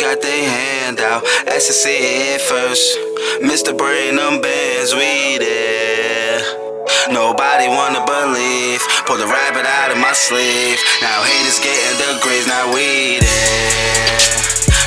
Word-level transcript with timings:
Got 0.00 0.20
their 0.20 0.50
hand 0.50 1.00
out. 1.00 1.22
It 1.24 2.40
first. 2.42 2.98
Mr. 3.40 3.72
Brain, 3.72 4.16
them 4.16 4.42
bands, 4.42 4.92
we 4.92 5.38
there. 5.38 6.36
Nobody 7.08 7.68
wanna 7.68 8.04
believe. 8.04 8.82
Pull 9.06 9.16
the 9.16 9.26
rabbit 9.26 9.64
out 9.64 9.90
of 9.90 9.98
my 9.98 10.12
sleeve. 10.12 10.76
Now 11.00 11.22
haters 11.24 11.60
getting 11.64 11.96
the 11.96 12.20
grades, 12.20 12.46
now 12.46 12.68
we 12.74 13.24
there. 13.24 14.36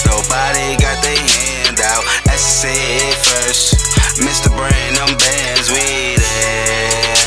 Nobody 0.06 0.78
got 0.78 1.02
their 1.02 1.18
hand 1.18 1.82
out. 1.82 2.06
It 2.30 3.18
first. 3.26 3.74
Mr. 4.22 4.54
Brain, 4.54 4.94
them 4.94 5.18
bands, 5.18 5.72
we 5.74 6.22
there. 6.22 7.18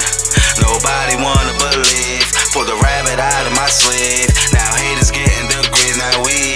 Nobody 0.62 1.17
wanna 1.19 1.55
believe. 1.59 2.31
Pull 2.55 2.65
the 2.65 2.79
rabbit 2.79 3.19
out 3.19 3.47
of 3.47 3.53
my 3.59 3.67
sleeve. 3.67 4.31
Now 4.53 4.71
haters 4.77 5.11
getting 5.11 5.49
the 5.49 5.67
grades, 5.75 5.99
now 5.99 6.23
we 6.23 6.52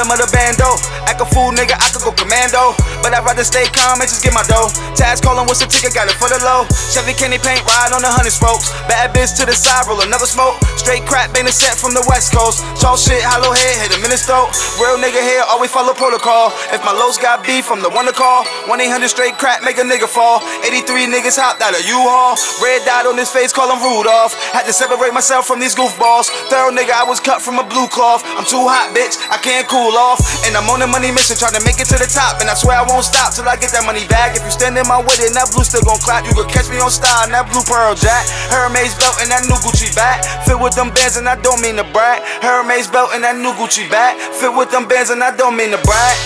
bottom 0.00 0.16
of 0.16 0.24
the 0.24 0.32
bando, 0.32 0.80
act 1.04 1.20
a 1.20 1.28
fool 1.28 1.52
nigga, 1.52 1.76
I 1.76 1.92
could 1.92 2.00
go 2.00 2.12
commando. 2.16 2.72
But 3.04 3.12
I'd 3.12 3.20
rather 3.20 3.44
stay 3.44 3.68
calm 3.68 4.00
and 4.00 4.08
just 4.08 4.24
get 4.24 4.32
my 4.32 4.44
dough. 4.48 4.72
Taz 4.96 5.20
calling, 5.20 5.44
what's 5.44 5.60
the 5.60 5.68
ticket? 5.68 5.92
Got 5.92 6.08
it 6.08 6.16
for 6.16 6.32
the 6.32 6.40
low. 6.40 6.64
Chevy 6.88 7.12
Kenny 7.12 7.36
paint, 7.36 7.60
ride 7.68 7.92
on 7.92 8.00
the 8.00 8.08
hundred 8.08 8.32
spokes. 8.32 8.72
Bad 8.88 9.12
bitch 9.12 9.36
to 9.36 9.44
the 9.44 9.52
side, 9.52 9.84
roll 9.84 10.00
another 10.00 10.24
smoke. 10.24 10.56
Straight 10.80 11.04
crap, 11.04 11.32
been 11.36 11.44
a 11.44 11.52
set 11.52 11.76
from 11.76 11.92
the 11.92 12.00
west 12.08 12.32
coast. 12.32 12.64
Tall 12.80 12.96
shit, 12.96 13.20
hollow 13.20 13.52
head, 13.52 13.76
hit 13.84 13.92
in 13.92 14.08
his 14.08 14.24
throat. 14.24 14.48
Real 14.80 14.96
nigga 14.96 15.20
here, 15.20 15.44
always 15.52 15.68
follow 15.68 15.92
protocol. 15.92 16.48
If 16.72 16.80
my 16.80 16.96
lows 16.96 17.20
got 17.20 17.44
beef, 17.44 17.68
I'm 17.68 17.84
the 17.84 17.92
one 17.92 18.08
to 18.08 18.16
call. 18.16 18.48
1 18.68 18.80
800 18.80 19.08
straight 19.08 19.36
crap, 19.36 19.60
make 19.60 19.76
a 19.76 19.84
nigga 19.84 20.08
fall. 20.08 20.40
83 20.64 21.12
niggas 21.12 21.36
hopped 21.36 21.60
out 21.60 21.76
of 21.76 21.84
U-Haul. 21.84 22.40
Red 22.64 22.84
dot 22.88 23.04
on 23.04 23.20
his 23.20 23.28
face, 23.28 23.52
call 23.52 23.68
him 23.68 23.80
Rudolph. 23.84 24.32
Had 24.56 24.64
to 24.64 24.72
separate 24.72 25.12
myself 25.12 25.44
from 25.44 25.60
these 25.60 25.76
goofballs. 25.76 26.32
Thorough 26.48 26.72
nigga, 26.72 26.96
I 26.96 27.04
was 27.04 27.20
cut 27.20 27.40
from 27.40 27.60
a 27.60 27.64
blue 27.64 27.88
cloth. 27.88 28.24
I'm 28.24 28.48
too 28.48 28.64
hot, 28.64 28.96
bitch, 28.96 29.20
I 29.28 29.36
can't 29.36 29.68
cool 29.68 29.89
off. 29.96 30.20
And 30.46 30.56
I'm 30.56 30.68
on 30.70 30.82
a 30.82 30.88
money 30.88 31.10
mission, 31.10 31.38
trying 31.38 31.54
to 31.54 31.62
make 31.64 31.78
it 31.78 31.88
to 31.90 31.98
the 31.98 32.10
top. 32.10 32.42
And 32.42 32.50
I 32.50 32.54
swear 32.54 32.78
I 32.78 32.84
won't 32.84 33.06
stop 33.06 33.34
till 33.34 33.46
I 33.48 33.56
get 33.56 33.70
that 33.72 33.86
money 33.86 34.06
back. 34.06 34.36
If 34.36 34.42
you 34.44 34.52
stand 34.52 34.76
in 34.76 34.86
my 34.86 34.98
way, 34.98 35.14
then 35.18 35.34
that 35.34 35.50
blue 35.54 35.64
still 35.64 35.82
gon' 35.82 36.00
clap. 36.02 36.26
You 36.26 36.34
could 36.34 36.50
catch 36.50 36.68
me 36.68 36.78
on 36.82 36.90
style 36.90 37.26
in 37.26 37.32
that 37.32 37.48
blue 37.48 37.64
pearl 37.64 37.94
jack. 37.96 38.26
Hermes 38.50 38.94
belt 38.98 39.18
and 39.22 39.30
that 39.30 39.46
new 39.46 39.58
Gucci 39.62 39.90
bag. 39.94 40.22
Fit 40.46 40.58
with 40.58 40.74
them 40.74 40.90
bands 40.92 41.16
and 41.16 41.26
I 41.28 41.36
don't 41.40 41.60
mean 41.62 41.76
to 41.80 41.86
brag. 41.90 42.22
Hermes 42.42 42.90
belt 42.90 43.10
and 43.12 43.24
that 43.24 43.38
new 43.38 43.54
Gucci 43.56 43.88
bag. 43.90 44.18
Fit 44.38 44.52
with 44.52 44.70
them 44.70 44.86
bands 44.86 45.10
and 45.10 45.22
I 45.22 45.34
don't 45.34 45.56
mean 45.56 45.70
to 45.72 45.80
brag. 45.82 46.16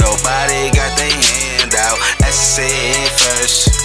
Nobody 0.00 0.70
got 0.74 0.90
their 0.96 1.12
hand 1.12 1.74
out. 1.74 1.98
It 2.56 3.10
first. 3.18 3.83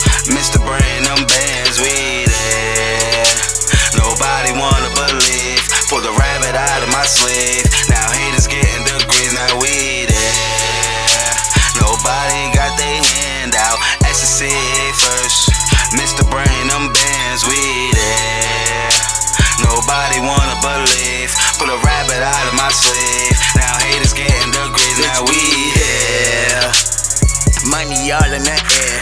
Money 27.80 28.12
all 28.12 28.34
in 28.36 28.44
the 28.44 28.52
air. 28.52 29.00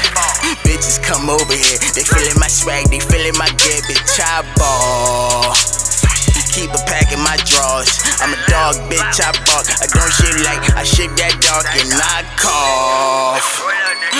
Bitches 0.61 1.01
come 1.01 1.33
over 1.33 1.57
here. 1.57 1.81
They 1.97 2.05
feeling 2.05 2.37
my 2.37 2.45
swag, 2.45 2.85
they 2.93 3.01
feeling 3.01 3.33
my 3.33 3.49
gear. 3.57 3.81
Bitch, 3.89 4.21
I 4.21 4.45
ball. 4.53 5.49
Keep 6.53 6.77
a 6.77 6.81
pack 6.85 7.09
in 7.09 7.17
my 7.17 7.41
drawers. 7.41 7.89
I'm 8.21 8.37
a 8.37 8.39
dog, 8.45 8.77
bitch, 8.85 9.17
I 9.17 9.33
bark. 9.49 9.65
I 9.81 9.89
don't 9.89 10.13
shit 10.13 10.45
like 10.45 10.61
I 10.77 10.85
shit 10.85 11.09
that 11.17 11.33
dog 11.41 11.65
and 11.73 11.89
I 11.89 12.21
cough. 12.37 13.65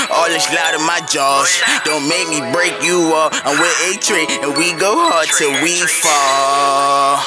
All 0.10 0.26
this 0.26 0.50
loud 0.50 0.74
in 0.74 0.82
my 0.90 1.06
jaws. 1.06 1.54
Don't 1.86 2.10
make 2.10 2.26
me 2.26 2.42
break 2.50 2.74
you 2.82 3.14
off. 3.14 3.38
I'm 3.46 3.62
with 3.62 3.78
A 3.86 4.02
Trey 4.02 4.26
and 4.42 4.58
we 4.58 4.74
go 4.74 4.98
hard 4.98 5.30
till 5.38 5.54
we 5.62 5.86
fall. 5.86 7.22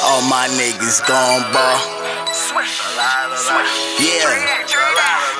All 0.00 0.24
my 0.32 0.48
niggas 0.56 1.04
gon' 1.04 1.44
ball. 1.52 1.76
Yeah. 4.00 4.75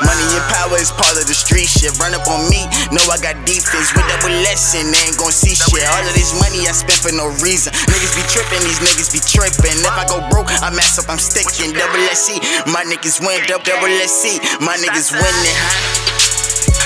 Money 0.05 0.29
and 0.37 0.45
power 0.53 0.77
is 0.77 0.93
part 0.93 1.17
of 1.17 1.25
the 1.25 1.33
street 1.33 1.69
shit. 1.73 1.97
Run 1.97 2.13
up 2.13 2.29
on 2.29 2.45
me, 2.53 2.69
know 2.93 3.05
I 3.09 3.17
got 3.17 3.37
defense. 3.49 3.97
With 3.97 4.05
double 4.13 4.35
lesson, 4.45 4.93
they 4.93 5.01
ain't 5.09 5.17
gon' 5.17 5.33
see 5.33 5.57
shit. 5.57 5.87
All 5.89 6.05
of 6.05 6.13
this 6.13 6.37
money 6.37 6.69
I 6.69 6.73
spent 6.77 7.01
for 7.01 7.15
no 7.17 7.33
reason. 7.41 7.73
Niggas 7.89 8.13
be 8.13 8.25
tripping, 8.29 8.61
these 8.61 8.81
niggas 8.85 9.09
be 9.09 9.21
tripping. 9.25 9.77
If 9.81 9.97
I 9.97 10.05
go 10.05 10.21
broke, 10.29 10.53
I 10.61 10.69
mess 10.69 11.01
up, 11.01 11.09
I'm 11.09 11.21
sticking. 11.21 11.73
Double 11.73 12.03
SC, 12.13 12.37
my 12.69 12.85
niggas 12.85 13.25
win. 13.25 13.41
Double 13.49 13.65
double 13.65 13.93
SC, 14.05 14.37
my 14.61 14.77
niggas 14.77 15.17
winning. 15.17 15.59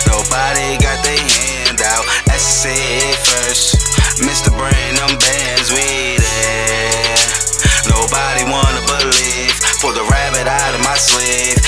Nobody 0.07 0.79
got 0.79 0.99
their 1.03 1.19
hand 1.19 1.83
out. 1.83 2.07
It 2.63 3.17
first. 3.27 3.75
Mr. 4.21 4.51
Brain, 4.53 4.95
them 4.97 5.19
bands, 5.19 5.73
we 5.73 6.17
there. 6.19 7.17
Nobody 7.89 8.45
wanna 8.45 8.83
believe. 8.87 9.55
Pull 9.81 9.93
the 9.93 10.05
rabbit 10.11 10.47
out 10.47 10.75
of 10.75 10.81
my 10.85 10.97
sleeve. 10.97 11.60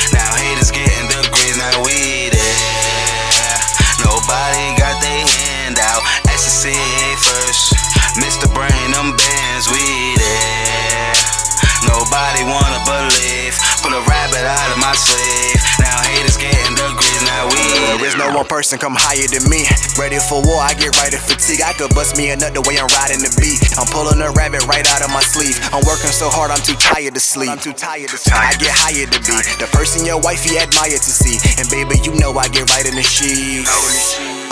My. 14.96 15.56
Now 15.80 15.96
haters 16.04 16.36
getting 16.36 16.76
the 16.76 16.92
now 17.24 17.48
we 17.48 17.56
There 17.98 18.04
is 18.04 18.16
no 18.16 18.28
one 18.34 18.46
person 18.46 18.78
come 18.78 18.94
higher 18.96 19.24
than 19.30 19.44
me. 19.48 19.64
Ready 19.96 20.18
for 20.18 20.42
war, 20.44 20.60
I 20.60 20.74
get 20.74 20.92
right 21.00 21.12
in 21.12 21.20
fatigue. 21.20 21.62
I 21.64 21.72
could 21.72 21.94
bust 21.94 22.16
me 22.16 22.30
another 22.30 22.60
way 22.62 22.76
I'm 22.76 22.90
riding 23.00 23.22
the 23.24 23.32
beat. 23.40 23.60
I'm 23.78 23.88
pulling 23.88 24.20
a 24.20 24.30
rabbit 24.34 24.66
right 24.66 24.84
out 24.92 25.02
of 25.04 25.10
my 25.10 25.22
sleeve. 25.22 25.56
I'm 25.72 25.84
working 25.88 26.12
so 26.12 26.28
hard, 26.28 26.50
I'm 26.50 26.60
too 26.60 26.76
tired 26.76 27.14
to 27.14 27.22
sleep. 27.22 27.50
I'm 27.50 27.62
too 27.62 27.72
tired 27.72 28.10
to 28.10 28.18
sleep. 28.18 28.36
I 28.36 28.52
get 28.60 28.72
higher 28.74 29.06
to 29.08 29.18
be 29.24 29.36
the 29.58 29.68
person 29.72 30.04
your 30.04 30.20
wifey 30.20 30.58
admire 30.58 30.98
to 30.98 31.12
see. 31.12 31.40
And 31.56 31.66
baby, 31.72 31.96
you 32.04 32.12
know 32.20 32.34
I 32.36 32.48
get 32.48 32.68
right 32.72 32.84
in 32.84 32.96
the 32.96 33.06
sheets. 33.06 33.68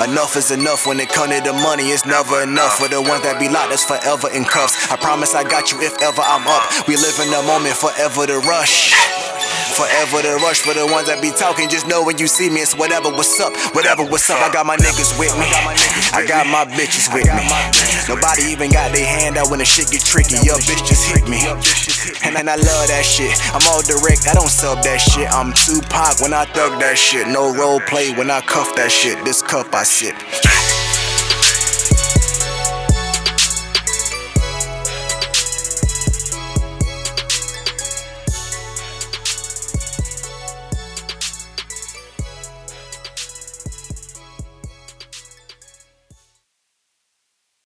Enough 0.00 0.36
is 0.36 0.50
enough 0.50 0.86
when 0.86 1.00
it 1.00 1.12
comes 1.12 1.36
to 1.36 1.40
the 1.44 1.52
money. 1.52 1.92
It's 1.92 2.06
never 2.06 2.42
enough 2.42 2.80
for 2.80 2.88
the 2.88 3.00
ones 3.02 3.22
that 3.28 3.36
be 3.36 3.48
locked. 3.52 3.70
That's 3.70 3.84
forever 3.84 4.32
in 4.32 4.44
cuffs. 4.44 4.90
I 4.90 4.96
promise 4.96 5.34
I 5.34 5.44
got 5.44 5.72
you 5.72 5.80
if 5.84 6.00
ever 6.00 6.22
I'm 6.24 6.46
up. 6.48 6.88
We 6.88 6.96
live 6.96 7.20
in 7.20 7.28
the 7.28 7.42
moment, 7.44 7.76
forever 7.76 8.24
the 8.24 8.40
rush. 8.48 8.96
Forever 9.80 10.20
the 10.20 10.36
rush 10.44 10.60
for 10.60 10.76
the 10.76 10.84
ones 10.84 11.08
that 11.08 11.24
be 11.24 11.32
talking. 11.32 11.64
Just 11.72 11.88
know 11.88 12.04
when 12.04 12.20
you 12.20 12.28
see 12.28 12.52
me, 12.52 12.60
it's 12.60 12.76
whatever 12.76 13.08
what's 13.08 13.41
up. 13.41 13.56
Whatever 13.72 14.04
what's 14.04 14.28
up. 14.28 14.36
I 14.36 14.52
got 14.52 14.66
my 14.68 14.76
niggas 14.76 15.16
with 15.16 15.32
me. 15.41 15.48
I 16.12 16.20
got 16.28 16.44
my 16.44 16.68
bitches 16.68 17.08
with 17.08 17.24
me. 17.24 17.48
Nobody 18.04 18.52
even 18.52 18.69
got 18.69 18.92
their 18.92 19.08
hand 19.08 19.40
out 19.40 19.48
when 19.48 19.58
the 19.58 19.64
shit 19.64 19.88
get 19.88 20.04
tricky. 20.04 20.36
Your 20.44 20.60
bitch 20.69 20.84
just 20.84 21.08
hit 21.08 21.25
me. 21.25 21.49
And, 22.28 22.37
and 22.37 22.52
I 22.52 22.60
love 22.60 22.93
that 22.93 23.08
shit. 23.08 23.32
I'm 23.56 23.64
all 23.72 23.81
direct, 23.81 24.28
I 24.28 24.37
don't 24.37 24.52
sub 24.52 24.84
that 24.84 25.00
shit. 25.00 25.32
I'm 25.32 25.56
Tupac 25.56 26.20
when 26.20 26.37
I 26.37 26.44
thug 26.52 26.76
that 26.84 26.99
shit. 26.99 27.26
No 27.28 27.49
role 27.56 27.81
play 27.81 28.12
when 28.12 28.31
I 28.31 28.43
cuff 28.43 28.76
that 28.76 28.93
shit. 28.93 29.25
This 29.25 29.40
cup 29.40 29.72
I 29.72 29.84
sip. 29.84 30.12